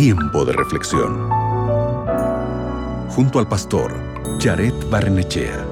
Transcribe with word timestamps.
Tiempo 0.00 0.44
de 0.44 0.52
reflexión. 0.52 1.28
Junto 3.08 3.40
al 3.40 3.48
pastor 3.48 3.92
Jared 4.38 4.72
Barnechea. 4.88 5.66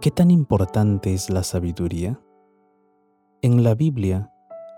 ¿Qué 0.00 0.12
tan 0.12 0.30
importante 0.30 1.12
es 1.12 1.28
la 1.28 1.42
sabiduría? 1.42 2.20
En 3.42 3.64
la 3.64 3.74
Biblia 3.74 4.30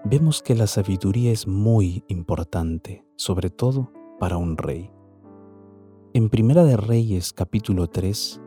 vemos 0.05 0.43
que 0.43 0.55
la 0.55 0.67
sabiduría 0.67 1.31
es 1.31 1.47
muy 1.47 2.05
importante, 2.09 3.05
sobre 3.17 3.51
todo 3.51 3.93
para 4.19 4.39
un 4.39 4.57
rey. 4.57 4.91
En 6.13 6.29
Primera 6.29 6.65
de 6.65 6.77
Reyes 6.77 7.33
capítulo 7.33 7.87
3 7.87 8.41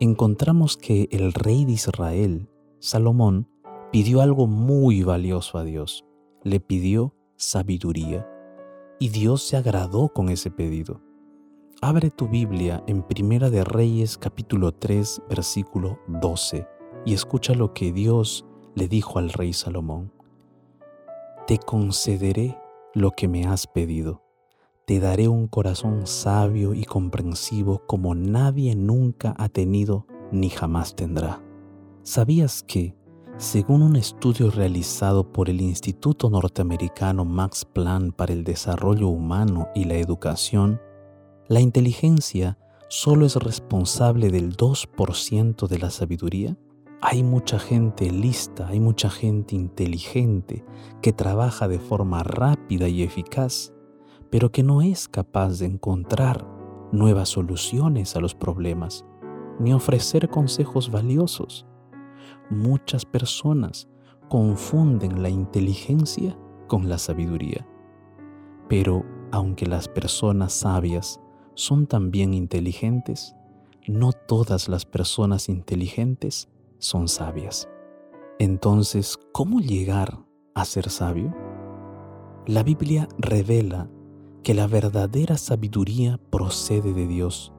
encontramos 0.00 0.76
que 0.76 1.06
el 1.12 1.32
rey 1.32 1.64
de 1.64 1.70
Israel, 1.70 2.48
Salomón, 2.80 3.48
pidió 3.92 4.20
algo 4.20 4.48
muy 4.48 5.04
valioso 5.04 5.56
a 5.56 5.62
Dios. 5.62 6.04
Le 6.42 6.58
pidió 6.58 7.14
sabiduría 7.36 8.28
y 8.98 9.10
Dios 9.10 9.46
se 9.46 9.56
agradó 9.56 10.08
con 10.08 10.28
ese 10.28 10.50
pedido. 10.50 11.02
Abre 11.80 12.10
tu 12.10 12.26
Biblia 12.26 12.82
en 12.88 13.04
Primera 13.04 13.48
de 13.48 13.62
Reyes 13.62 14.18
capítulo 14.18 14.72
3 14.72 15.22
versículo 15.28 16.00
12 16.08 16.66
y 17.04 17.14
escucha 17.14 17.54
lo 17.54 17.72
que 17.74 17.92
Dios 17.92 18.44
le 18.74 18.88
dijo 18.88 19.20
al 19.20 19.30
rey 19.30 19.52
Salomón. 19.52 20.10
Te 21.46 21.58
concederé 21.58 22.58
lo 22.92 23.12
que 23.12 23.28
me 23.28 23.46
has 23.46 23.68
pedido 23.68 24.23
te 24.86 25.00
daré 25.00 25.28
un 25.28 25.48
corazón 25.48 26.06
sabio 26.06 26.74
y 26.74 26.84
comprensivo 26.84 27.82
como 27.86 28.14
nadie 28.14 28.76
nunca 28.76 29.34
ha 29.38 29.48
tenido 29.48 30.06
ni 30.30 30.50
jamás 30.50 30.94
tendrá. 30.94 31.42
¿Sabías 32.02 32.62
que, 32.62 32.94
según 33.38 33.82
un 33.82 33.96
estudio 33.96 34.50
realizado 34.50 35.32
por 35.32 35.48
el 35.48 35.60
Instituto 35.62 36.28
Norteamericano 36.28 37.24
Max 37.24 37.64
Planck 37.64 38.14
para 38.14 38.34
el 38.34 38.44
Desarrollo 38.44 39.08
Humano 39.08 39.68
y 39.74 39.84
la 39.84 39.94
Educación, 39.94 40.80
la 41.48 41.60
inteligencia 41.60 42.58
solo 42.88 43.24
es 43.24 43.36
responsable 43.36 44.30
del 44.30 44.56
2% 44.56 45.66
de 45.66 45.78
la 45.78 45.90
sabiduría? 45.90 46.58
Hay 47.00 47.22
mucha 47.22 47.58
gente 47.58 48.10
lista, 48.10 48.68
hay 48.68 48.80
mucha 48.80 49.10
gente 49.10 49.54
inteligente 49.54 50.64
que 51.02 51.12
trabaja 51.12 51.68
de 51.68 51.78
forma 51.78 52.22
rápida 52.22 52.88
y 52.88 53.02
eficaz, 53.02 53.73
pero 54.34 54.50
que 54.50 54.64
no 54.64 54.82
es 54.82 55.06
capaz 55.06 55.60
de 55.60 55.66
encontrar 55.66 56.44
nuevas 56.90 57.28
soluciones 57.28 58.16
a 58.16 58.20
los 58.20 58.34
problemas, 58.34 59.04
ni 59.60 59.72
ofrecer 59.72 60.28
consejos 60.28 60.90
valiosos. 60.90 61.66
Muchas 62.50 63.04
personas 63.04 63.88
confunden 64.28 65.22
la 65.22 65.28
inteligencia 65.28 66.36
con 66.66 66.88
la 66.88 66.98
sabiduría. 66.98 67.64
Pero 68.68 69.04
aunque 69.30 69.66
las 69.66 69.86
personas 69.86 70.52
sabias 70.52 71.20
son 71.54 71.86
también 71.86 72.34
inteligentes, 72.34 73.36
no 73.86 74.10
todas 74.10 74.68
las 74.68 74.84
personas 74.84 75.48
inteligentes 75.48 76.48
son 76.78 77.06
sabias. 77.06 77.68
Entonces, 78.40 79.16
¿cómo 79.30 79.60
llegar 79.60 80.18
a 80.56 80.64
ser 80.64 80.90
sabio? 80.90 81.32
La 82.48 82.64
Biblia 82.64 83.08
revela 83.16 83.88
que 84.44 84.54
la 84.54 84.66
verdadera 84.66 85.38
sabiduría 85.38 86.20
procede 86.30 86.92
de 86.92 87.08
Dios 87.08 87.52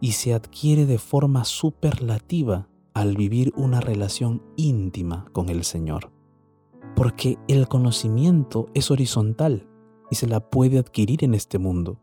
y 0.00 0.12
se 0.12 0.34
adquiere 0.34 0.84
de 0.84 0.98
forma 0.98 1.44
superlativa 1.44 2.68
al 2.92 3.16
vivir 3.16 3.52
una 3.56 3.80
relación 3.80 4.42
íntima 4.54 5.26
con 5.32 5.48
el 5.48 5.64
Señor. 5.64 6.12
Porque 6.94 7.38
el 7.48 7.68
conocimiento 7.68 8.66
es 8.74 8.90
horizontal 8.90 9.66
y 10.10 10.16
se 10.16 10.28
la 10.28 10.40
puede 10.50 10.78
adquirir 10.78 11.24
en 11.24 11.34
este 11.34 11.58
mundo, 11.58 12.00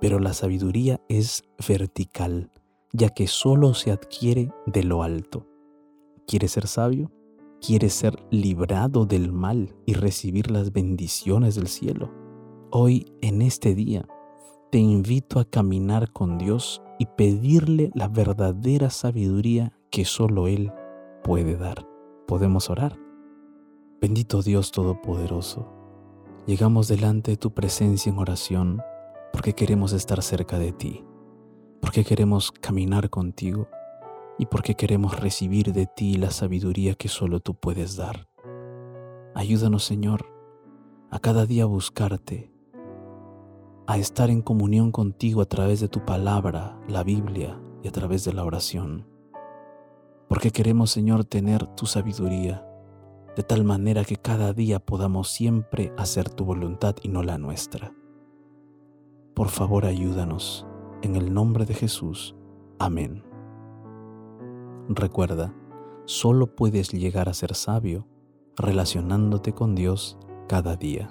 pero 0.00 0.18
la 0.18 0.34
sabiduría 0.34 1.00
es 1.08 1.42
vertical, 1.66 2.50
ya 2.92 3.08
que 3.08 3.26
solo 3.26 3.72
se 3.72 3.90
adquiere 3.90 4.52
de 4.66 4.84
lo 4.84 5.02
alto. 5.02 5.46
¿Quieres 6.26 6.52
ser 6.52 6.66
sabio? 6.66 7.10
¿Quieres 7.60 7.94
ser 7.94 8.22
librado 8.30 9.06
del 9.06 9.32
mal 9.32 9.74
y 9.86 9.94
recibir 9.94 10.50
las 10.50 10.72
bendiciones 10.72 11.54
del 11.54 11.68
cielo? 11.68 12.21
Hoy, 12.74 13.12
en 13.20 13.42
este 13.42 13.74
día, 13.74 14.08
te 14.70 14.78
invito 14.78 15.38
a 15.38 15.44
caminar 15.44 16.10
con 16.10 16.38
Dios 16.38 16.80
y 16.98 17.04
pedirle 17.04 17.90
la 17.94 18.08
verdadera 18.08 18.88
sabiduría 18.88 19.74
que 19.90 20.06
solo 20.06 20.46
Él 20.46 20.72
puede 21.22 21.58
dar. 21.58 21.86
¿Podemos 22.26 22.70
orar? 22.70 22.98
Bendito 24.00 24.40
Dios 24.40 24.72
Todopoderoso, 24.72 25.70
llegamos 26.46 26.88
delante 26.88 27.32
de 27.32 27.36
tu 27.36 27.52
presencia 27.52 28.08
en 28.08 28.16
oración 28.16 28.80
porque 29.34 29.52
queremos 29.52 29.92
estar 29.92 30.22
cerca 30.22 30.58
de 30.58 30.72
ti, 30.72 31.04
porque 31.82 32.04
queremos 32.04 32.52
caminar 32.52 33.10
contigo 33.10 33.68
y 34.38 34.46
porque 34.46 34.76
queremos 34.76 35.20
recibir 35.20 35.74
de 35.74 35.84
ti 35.84 36.14
la 36.14 36.30
sabiduría 36.30 36.94
que 36.94 37.08
solo 37.08 37.40
tú 37.40 37.54
puedes 37.54 37.96
dar. 37.96 38.30
Ayúdanos, 39.34 39.84
Señor, 39.84 40.24
a 41.10 41.18
cada 41.18 41.44
día 41.44 41.66
buscarte 41.66 42.51
a 43.92 43.98
estar 43.98 44.30
en 44.30 44.40
comunión 44.40 44.90
contigo 44.90 45.42
a 45.42 45.44
través 45.44 45.78
de 45.80 45.88
tu 45.88 46.02
palabra, 46.06 46.80
la 46.88 47.04
Biblia 47.04 47.60
y 47.82 47.88
a 47.88 47.92
través 47.92 48.24
de 48.24 48.32
la 48.32 48.42
oración. 48.42 49.06
Porque 50.30 50.50
queremos, 50.50 50.90
Señor, 50.90 51.26
tener 51.26 51.66
tu 51.66 51.84
sabiduría, 51.84 52.66
de 53.36 53.42
tal 53.42 53.64
manera 53.64 54.02
que 54.06 54.16
cada 54.16 54.54
día 54.54 54.78
podamos 54.78 55.28
siempre 55.28 55.92
hacer 55.98 56.30
tu 56.30 56.46
voluntad 56.46 56.96
y 57.02 57.08
no 57.08 57.22
la 57.22 57.36
nuestra. 57.36 57.92
Por 59.34 59.48
favor, 59.50 59.84
ayúdanos. 59.84 60.66
En 61.02 61.14
el 61.14 61.34
nombre 61.34 61.66
de 61.66 61.74
Jesús. 61.74 62.34
Amén. 62.78 63.22
Recuerda, 64.88 65.54
solo 66.06 66.56
puedes 66.56 66.92
llegar 66.92 67.28
a 67.28 67.34
ser 67.34 67.54
sabio 67.54 68.06
relacionándote 68.56 69.52
con 69.52 69.74
Dios 69.74 70.16
cada 70.48 70.76
día. 70.76 71.10